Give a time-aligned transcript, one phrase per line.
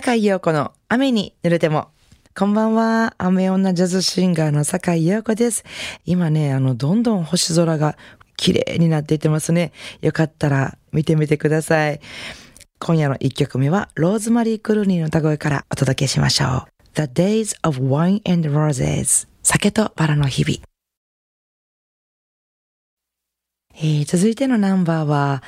[0.00, 1.88] 坂井陽子の雨に濡れても。
[2.34, 3.14] こんばんは。
[3.18, 5.62] 雨女ジャズシンガーの坂井陽子です。
[6.06, 7.98] 今ね、あの、どんどん星空が
[8.38, 9.72] 綺麗になっていってますね。
[10.00, 12.00] よかったら見てみてください。
[12.78, 16.68] 今夜の一曲目は、ローズマリー・クルーニーの歌声からお届けしましょう。
[16.94, 20.60] The Days of Wine and Roses 酒とバラの日々。
[23.74, 25.42] えー、続いてのナンバーは、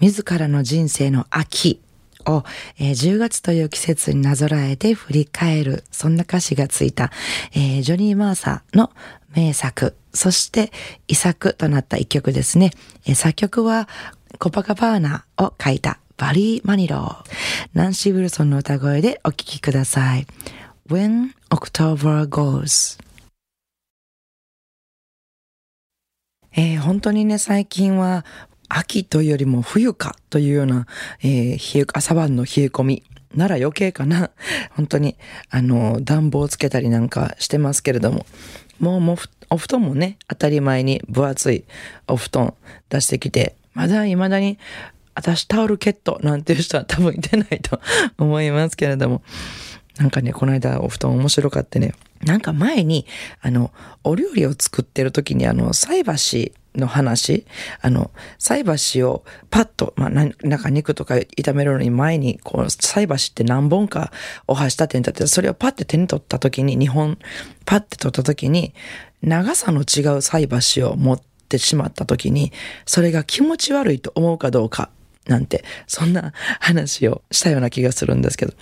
[0.00, 1.82] 自らの人生の秋
[2.26, 2.44] を、
[2.78, 7.10] えー、10月という季節になぞらえて振り返る、そんな歌詞がついた、
[7.52, 8.90] えー、ジョニー・マーサーの
[9.34, 10.72] 名作、そして
[11.06, 12.72] 遺作となった一曲ですね。
[13.06, 13.88] えー、作曲は
[14.38, 17.24] コパカバーナを書いたバリー・マニロウ。
[17.74, 20.26] ナンシー・ウィルソンの歌声でお聴きください。
[20.88, 22.98] When October Goes
[26.56, 28.24] えー、本当にね、最近は
[28.68, 30.86] 秋というよりも冬かというような、
[31.22, 33.02] えー、朝晩の冷え込み。
[33.34, 34.30] なら余計かな。
[34.72, 35.16] 本当に、
[35.50, 38.26] あの、暖房つけたりなんかしてますけれども、
[38.80, 39.18] もうも
[39.50, 41.64] お布団もね、当たり前に分厚い
[42.06, 42.54] お布団
[42.88, 44.58] 出してきて、まだ未だに、
[45.14, 47.80] 私タオルケットなんていう人は多分いてないと
[48.18, 49.22] 思いますけれども、
[49.98, 51.92] なんかね、この間お布団面白かってね、
[52.24, 53.04] なんか前に、
[53.40, 53.72] あの、
[54.04, 57.46] お料理を作ってる時にあの、菜箸の話、
[57.80, 64.12] あの、菜箸をパッと、まあ、なんか肉とか炒めるのに前に、こう、菜箸って何本か
[64.46, 67.18] お箸立てに立てて、それをパッて手に取った時に、2本
[67.64, 68.74] パッて取った時に、
[69.22, 72.52] 長さの違う菜箸を持ってしまった時に、
[72.86, 74.90] それが気持ち悪いと思うかどうか、
[75.28, 78.54] なんて、そんな話をしたような気がするんですけど、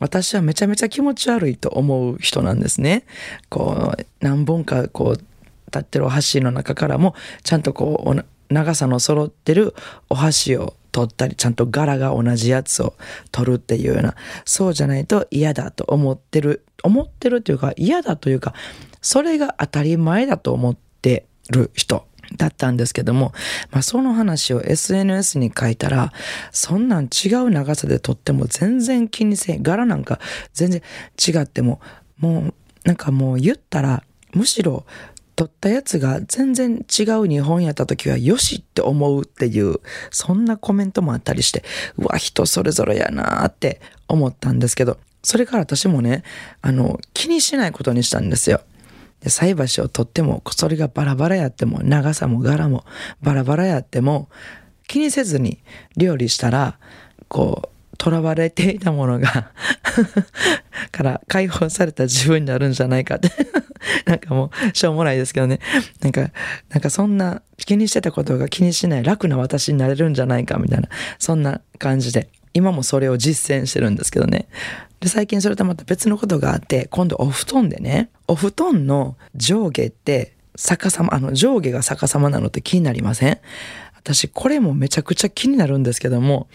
[0.00, 3.04] 私はめちゃめちゃ気持ち悪いと思う人なんですね。
[3.50, 5.24] こう、何本かこう、
[5.66, 9.74] 立ってるお箸の中からも、ちゃんとこう、長さの揃ってる
[10.08, 12.94] お箸を取ったり、ちゃんと柄が同じやつを
[13.32, 18.54] 取るっていうような、そうじゃないと嫌だと思ってる、思ってるというか嫌だというか、
[19.02, 23.32] それが当たり前だと思ってる人だったんですけども、
[23.70, 26.12] まあその話を SNS に書いたら、
[26.52, 29.62] そんなん違う長さで撮っても全然気にせん。
[29.62, 30.20] 柄なんか
[30.52, 30.82] 全然
[31.26, 31.80] 違っても、
[32.18, 32.54] もう
[32.84, 34.84] なんかもう言ったら、むしろ
[35.36, 39.80] 撮ったやつが全然違う日本やった時はよしって思うっていう、
[40.10, 41.64] そんなコメントもあったりして、
[41.96, 46.22] うわ、人それぞれやなーって思ったんですけど、それから私もね、
[46.62, 48.60] あの、気にしないことにしたんですよ。
[49.20, 52.84] で、菜箸を取っても、それがバラバラやっても、長さも柄も
[53.22, 54.28] バラバラやっても、
[54.86, 55.58] 気にせずに
[55.96, 56.78] 料理したら、
[57.28, 57.68] こう、
[58.02, 59.50] 囚われていたものが
[60.92, 63.30] から解放された自分になるんじゃないかって
[64.06, 65.60] なんかもう、しょうもないですけどね。
[66.00, 66.30] なんか、
[66.70, 70.88] なんかそんな気にしてたことが気にしない楽な私になれるんじゃないかみたいな、
[71.18, 74.46] そんな感じで、今もそれを実践してるんですけどね。
[75.00, 83.38] で、最近それとまた別のことがあって、今度お布団でね、お布団の上下って逆さま、あの上下が逆さまなのって気になりません？
[84.04, 86.46] 私これもめちゃくちゃ気になるんですけども、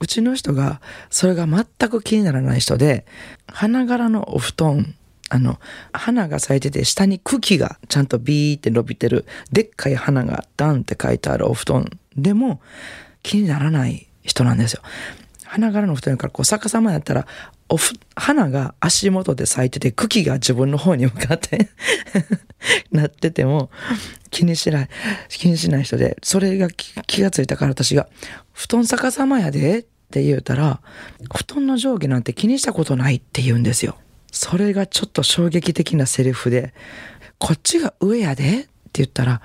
[0.00, 3.06] うちの人がそれが全く気にならない人で、
[3.46, 4.94] 花柄のお布団、
[5.30, 5.60] あの、
[5.92, 12.60] 花が咲いてて下に茎がちゃんとビーって伸びてる、でっかい花がダンって書いてあるお布団でも
[13.22, 14.82] 気にならない人なんですよ。
[15.44, 17.28] 花柄の布団からこう逆さまやったら、
[17.68, 21.68] おふ、花が足元で咲いてて、茎が自分の方に向かって
[22.90, 23.70] なってても、
[24.30, 24.88] 気にしない、
[25.28, 28.08] 気にしない人で、それが気がついたから私が、
[28.52, 30.80] 布団逆さまやでって言うたら、
[31.34, 33.96] 布団の上下なんて気にしたことないって言うんですよ。
[34.32, 36.74] それがちょっと衝撃的なセリフで、
[37.38, 39.40] こっちが上やでって言ったら、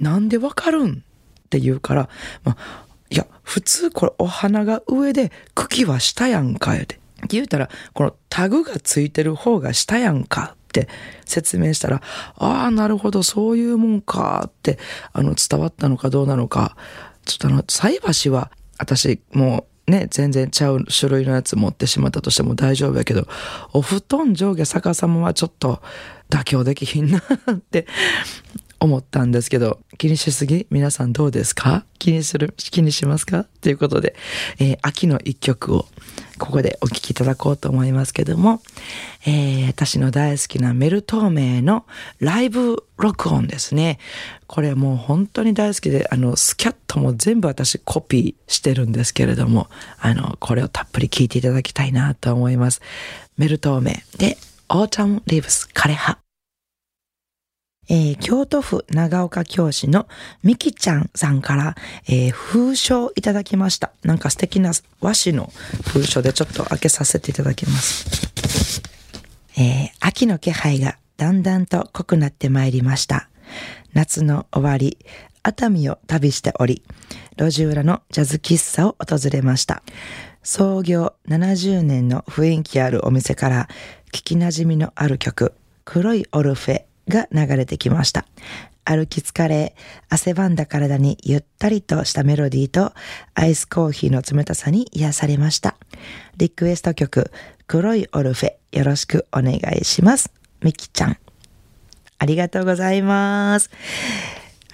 [0.00, 2.08] なんでわかるんって言うから、
[2.42, 6.98] まあ、いや、普通これお花が上で茎は下やんか、って
[7.28, 10.88] 言うたら、このタグがついてる方が下やんかって
[11.24, 12.02] 説明したら、
[12.36, 14.78] ああ、なるほど、そういうもんかって、
[15.12, 16.76] あの、伝わったのかどうなのか。
[17.24, 23.28] ちょっとあの、菜箸は、私、もう、ね、全然ちゃう種類のやつ持ってしまったとしても大丈夫やけど、
[23.72, 25.82] お布団上下逆さまはちょっと
[26.30, 27.86] 妥協できひんなって
[28.80, 30.66] 思ったんですけど、気にしすぎ？
[30.70, 31.84] 皆さんどうですか？
[31.98, 33.44] 気にする気にしますか？
[33.60, 34.16] ということで、
[34.58, 35.86] えー、秋の一曲を
[36.38, 38.60] ここでお聴きいただこうと思いますけども、
[39.26, 41.86] えー、私の大好きなメルトーメイの
[42.20, 43.98] ライブ録音ですね。
[44.46, 52.80] これもう本当に大好きで、あの、スキャットも全部私コピーしてるんですけれども、あの、これをたっぷり聴いていただきたいなと思います。
[53.36, 56.23] メルトーメイで、 Autumn Leaves 枯葉。
[57.88, 60.06] えー、京都府長岡京市の
[60.42, 61.74] みきちゃんさんから、
[62.06, 63.92] えー、封書いただきました。
[64.02, 65.52] なんか素敵な和紙の
[65.92, 68.82] 封書でちょっと開けさせていただきます。
[69.56, 73.28] えー、秋の気配がだんだんと濃くなってまいりました。
[73.92, 74.98] 夏の終わり、
[75.42, 76.82] 熱海を旅しており、
[77.36, 79.82] 路地裏のジャズ喫茶を訪れました。
[80.42, 83.68] 創業70年の雰囲気あるお店から
[84.12, 85.54] 聞き馴染みのある曲、
[85.84, 88.26] 黒いオルフェが流れてきました。
[88.84, 89.74] 歩き疲れ、
[90.10, 92.92] 汗ばんだ体にゆったりとしたメロディーと
[93.34, 95.76] アイスコーヒーの冷たさに癒されました。
[96.36, 97.30] リクエスト曲、
[97.66, 100.30] 黒いオルフェ、よろしくお願いします。
[100.62, 101.16] みきちゃん。
[102.18, 103.70] ありがとうございます。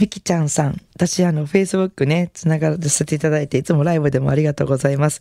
[0.00, 5.20] みきちゃんさん、私あの、Facebook ね、つながらせていただいて、いつもライブでもありがとうございます。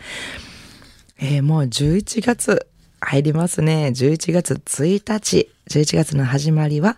[1.21, 2.67] えー、もう11月
[2.99, 3.93] 入りますね。
[3.95, 5.49] 11月1日。
[5.69, 6.97] 11月の始まりは、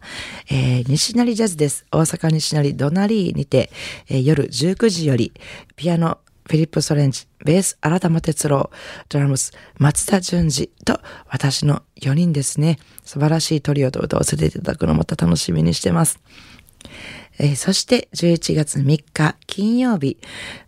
[0.49, 1.85] えー、西成ジャズです。
[1.91, 3.69] 大阪西成ドナリーにて、
[4.09, 5.31] えー、夜19時より、
[5.75, 8.69] ピアノ、フィリップ・ソレンジ、ベース、新玉哲郎、
[9.09, 12.77] ドラムス、松田淳二と私の4人ですね。
[13.03, 16.19] 素晴らしいトリオと歌わせていただくのまた楽しみにしてます。
[17.37, 20.17] えー、そして11月3日金曜日、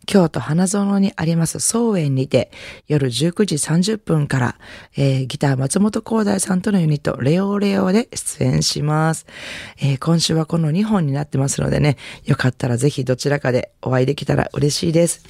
[0.05, 2.51] 京都花園にあります総園にて
[2.87, 4.55] 夜19時30分から、
[4.97, 9.27] えー、ギター松本光大さんとのユニットレオレオで出演します、
[9.79, 15.23] えー、今週はこの2本になってますのでね、よかったらぜひどちらかでお会いできたら嬉しいです。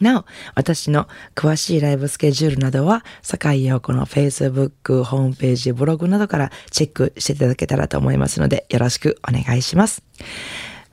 [0.00, 10.02] なお、私の詳しいライブスケジュールなどは、坂井陽子の Facebook、ホームページ、ブログなどからチェックしていただけたらと思いますので、よろしくお願いします。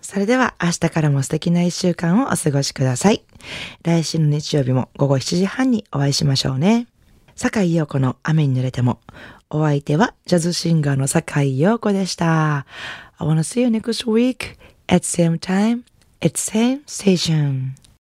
[0.01, 3.23] それでは明日からも素敵な一週間をお過ごしください。
[3.83, 6.88] 来週の日曜日も午後7時半にお会いしましょうね。
[7.36, 9.00] 坂井陽子の雨に濡れても。
[9.50, 12.65] お相手はジャズシンガーの坂井陽子でした。
[13.17, 14.57] I wanna see you next week
[14.88, 15.83] at same time
[16.22, 17.82] at same station.